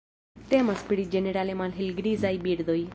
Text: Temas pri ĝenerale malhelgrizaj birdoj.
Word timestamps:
Temas 0.53 0.81
pri 0.89 1.05
ĝenerale 1.17 1.59
malhelgrizaj 1.63 2.37
birdoj. 2.49 2.81